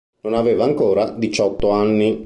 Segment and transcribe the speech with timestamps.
[0.23, 2.19] Non aveva ancora diciotto anni.